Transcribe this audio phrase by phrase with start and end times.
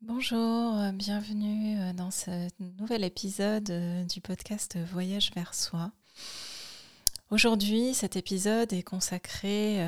[0.00, 2.30] Bonjour, euh, bienvenue euh, dans ce
[2.78, 5.90] nouvel épisode euh, du podcast Voyage vers soi.
[7.32, 9.82] Aujourd'hui, cet épisode est consacré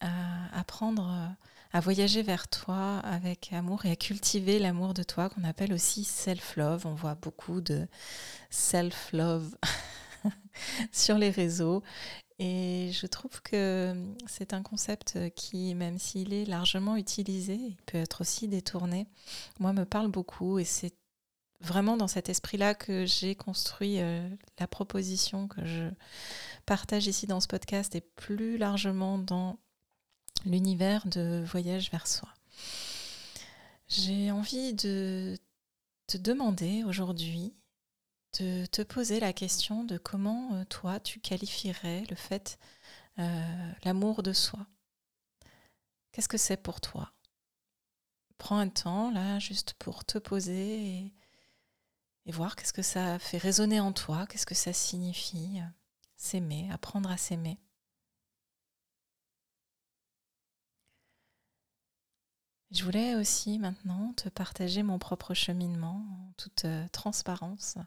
[0.00, 1.30] à apprendre
[1.72, 6.02] à voyager vers toi avec amour et à cultiver l'amour de toi qu'on appelle aussi
[6.02, 6.84] self-love.
[6.84, 7.86] On voit beaucoup de
[8.50, 9.56] self-love
[10.92, 11.82] sur les réseaux
[12.42, 13.94] et je trouve que
[14.26, 19.06] c'est un concept qui, même s'il est largement utilisé, il peut être aussi détourné.
[19.58, 20.94] Moi, me parle beaucoup et c'est
[21.60, 24.26] vraiment dans cet esprit-là que j'ai construit euh,
[24.58, 25.90] la proposition que je
[26.64, 29.58] partage ici dans ce podcast et plus largement dans
[30.46, 32.30] l'univers de voyage vers soi.
[33.88, 35.36] J'ai envie de
[36.06, 37.52] te demander aujourd'hui
[38.38, 42.58] de te poser la question de comment euh, toi tu qualifierais le fait,
[43.18, 44.66] euh, l'amour de soi.
[46.12, 47.12] Qu'est-ce que c'est pour toi?
[48.38, 51.12] Prends un temps là juste pour te poser
[52.26, 55.66] et, voir qu'est-ce que ça fait résonner en toi, qu'est-ce que ça signifie euh,
[56.16, 57.58] s'aimer, apprendre à s'aimer.
[62.70, 67.78] Je voulais aussi maintenant te partager mon propre cheminement en toute transparence.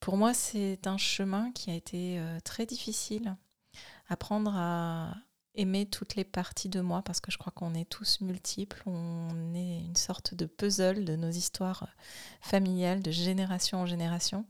[0.00, 3.36] Pour moi, c'est un chemin qui a été euh, très difficile.
[4.08, 5.14] Apprendre à
[5.54, 9.54] aimer toutes les parties de moi, parce que je crois qu'on est tous multiples, on
[9.54, 11.86] est une sorte de puzzle de nos histoires
[12.40, 14.44] familiales de génération en génération.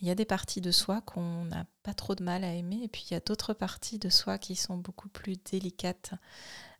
[0.00, 2.80] Il y a des parties de soi qu'on n'a pas trop de mal à aimer,
[2.82, 6.14] et puis il y a d'autres parties de soi qui sont beaucoup plus délicates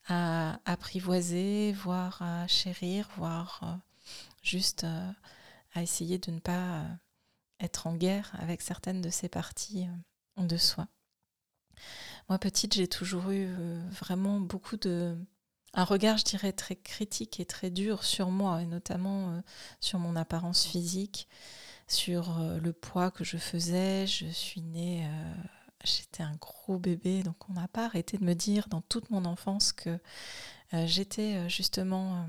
[0.09, 3.77] à apprivoiser, voire à chérir, voire euh,
[4.43, 5.13] juste euh,
[5.75, 6.85] à essayer de ne pas
[7.63, 9.87] être en guerre avec certaines de ces parties
[10.39, 10.89] euh, de soi.
[12.29, 15.17] Moi, petite, j'ai toujours eu euh, vraiment beaucoup de...
[15.75, 19.41] un regard, je dirais, très critique et très dur sur moi, et notamment euh,
[19.81, 21.29] sur mon apparence physique,
[21.89, 24.07] sur le poids que je faisais.
[24.07, 25.07] Je suis née,
[25.85, 29.27] j'étais un gros bébé, donc on n'a pas arrêté de me dire dans toute mon
[29.27, 29.99] enfance que
[30.73, 32.27] j'étais justement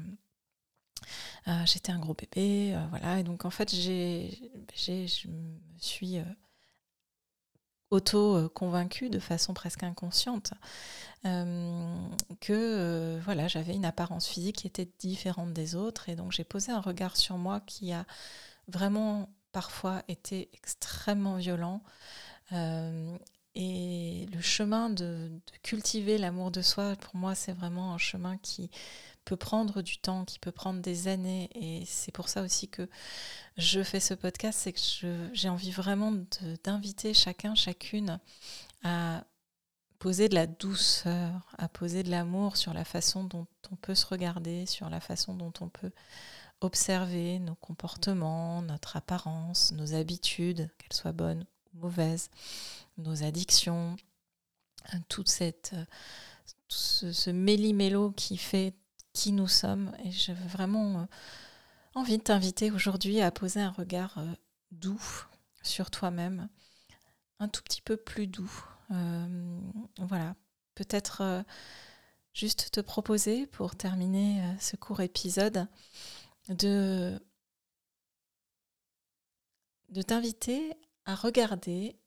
[1.48, 3.20] euh, j'étais un gros bébé, euh, voilà.
[3.20, 6.24] Et donc en fait, je me suis euh,
[7.90, 10.54] auto-convaincue de façon presque inconsciente
[12.42, 16.10] que voilà, j'avais une apparence physique qui était différente des autres.
[16.10, 18.06] Et donc j'ai posé un regard sur moi qui a
[18.68, 21.82] vraiment parfois été extrêmement violent.
[23.56, 25.32] et le chemin de
[25.62, 28.70] cultiver l'amour de soi, pour moi, c'est vraiment un chemin qui
[29.24, 31.50] peut prendre du temps, qui peut prendre des années.
[31.56, 32.90] Et c'est pour ça aussi que
[33.58, 36.14] je fais ce podcast, c'est que j'ai envie vraiment
[36.64, 38.20] d'inviter chacun, chacune
[38.84, 39.24] à
[40.00, 44.06] poser de la douceur, à poser de l'amour sur la façon dont on peut se
[44.06, 45.92] regarder, sur la façon dont on peut
[46.60, 52.30] observer nos comportements, notre apparence, nos habitudes, qu'elles soient bonnes ou mauvaises,
[52.98, 53.96] nos addictions,
[55.08, 55.74] toute cette
[56.68, 58.74] ce, ce méli-mélo qui fait
[59.14, 59.96] qui nous sommes.
[60.04, 61.06] Et j'ai vraiment euh,
[61.96, 64.34] envie de t'inviter aujourd'hui à poser un regard euh,
[64.72, 65.02] doux
[65.62, 66.50] sur toi-même,
[67.40, 68.52] un tout petit peu plus doux.
[68.92, 69.60] Euh,
[70.00, 70.36] voilà,
[70.76, 71.46] peut-être
[72.34, 75.68] juste te proposer pour terminer ce court épisode
[76.50, 77.18] de,
[79.90, 80.74] de t'inviter
[81.06, 81.98] à regarder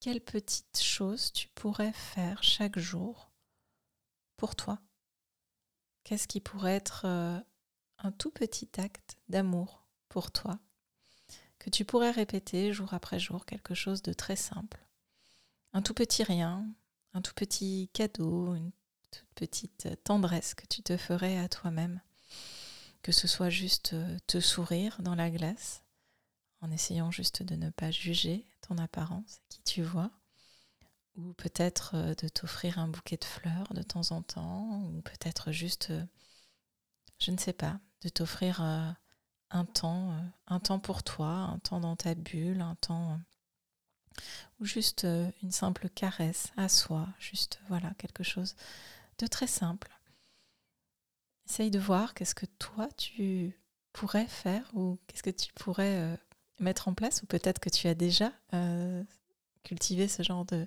[0.00, 3.30] quelles petites choses tu pourrais faire chaque jour
[4.36, 4.78] pour toi
[6.06, 7.40] Qu'est-ce qui pourrait être euh,
[7.98, 10.60] un tout petit acte d'amour pour toi
[11.58, 14.86] que tu pourrais répéter jour après jour, quelque chose de très simple?
[15.72, 16.64] Un tout petit rien,
[17.12, 18.70] un tout petit cadeau, une
[19.10, 22.00] toute petite tendresse que tu te ferais à toi-même?
[23.02, 25.82] Que ce soit juste euh, te sourire dans la glace,
[26.60, 30.12] en essayant juste de ne pas juger ton apparence, qui tu vois,
[31.16, 35.52] ou peut-être euh, de t'offrir un bouquet de fleurs de temps en temps, ou peut-être
[35.52, 36.04] juste, euh,
[37.18, 38.90] je ne sais pas, de t'offrir euh,
[39.50, 40.16] un temps,
[40.46, 43.20] un temps pour toi, un temps dans ta bulle, un temps
[44.58, 45.06] ou juste
[45.42, 48.56] une simple caresse à soi, juste voilà quelque chose
[49.18, 49.94] de très simple.
[51.46, 53.60] Essaye de voir qu'est-ce que toi tu
[53.92, 56.18] pourrais faire ou qu'est-ce que tu pourrais
[56.58, 58.32] mettre en place ou peut-être que tu as déjà
[59.66, 60.66] cultiver ce genre de,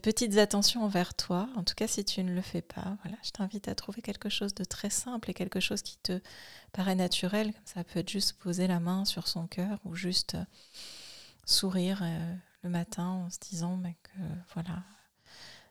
[0.00, 1.48] petites attentions envers toi.
[1.56, 4.28] En tout cas, si tu ne le fais pas, voilà, je t'invite à trouver quelque
[4.28, 6.20] chose de très simple et quelque chose qui te
[6.72, 7.52] paraît naturel.
[7.64, 10.44] ça peut être juste poser la main sur son cœur ou juste euh,
[11.44, 14.20] sourire euh, le matin en se disant mais que
[14.54, 14.82] voilà,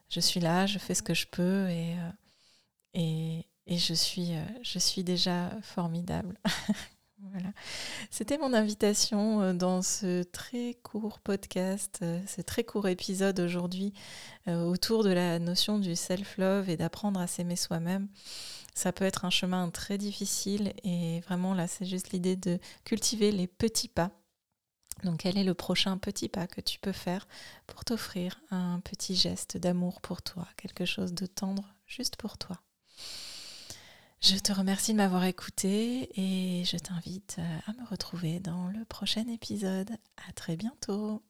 [0.09, 4.31] je suis là, je fais ce que je peux et, euh, et, je suis,
[4.63, 6.37] je suis déjà formidable.
[7.31, 7.51] voilà.
[8.09, 13.93] C'était mon invitation euh, dans ce très court podcast, euh, ce très court épisode aujourd'hui
[14.47, 18.07] autour de la notion du self-love et d'apprendre à s'aimer soi-même.
[18.73, 23.31] Ça peut être un chemin très difficile et vraiment là, c'est juste l'idée de cultiver
[23.31, 24.09] les petits pas
[25.03, 27.27] donc quel est le prochain petit pas que tu peux faire
[27.67, 32.61] pour t'offrir un petit geste d'amour pour toi, quelque chose de tendre juste pour toi?
[34.29, 39.27] Je te remercie de m'avoir écouté et je t'invite à me retrouver dans le prochain
[39.27, 39.89] épisode.
[40.29, 41.23] À très bientôt